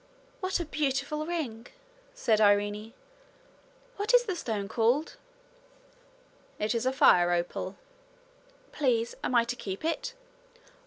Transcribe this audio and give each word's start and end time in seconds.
'What 0.39 0.59
a 0.59 0.65
beautiful 0.65 1.27
ring!' 1.27 1.67
said 2.15 2.41
Irene. 2.41 2.91
'What 3.97 4.15
is 4.15 4.23
the 4.23 4.35
stone 4.35 4.67
called?' 4.67 5.15
'It 6.57 6.73
is 6.73 6.87
a 6.87 6.91
fire 6.91 7.31
opal.' 7.31 7.75
'Please, 8.71 9.13
am 9.23 9.35
I 9.35 9.43
to 9.43 9.55
keep 9.55 9.85
it?' 9.85 10.15